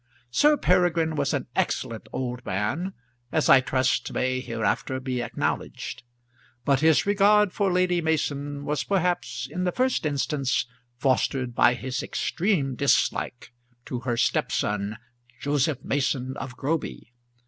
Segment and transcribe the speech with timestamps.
[0.31, 2.93] Sir Peregrine was an excellent old man,
[3.31, 6.01] as I trust may hereafter be acknowledged;
[6.65, 10.65] but his regard for Lady Mason was perhaps in the first instance
[10.97, 13.53] fostered by his extreme dislike
[13.85, 14.97] to her stepson,
[15.39, 17.13] Joseph Mason of Groby.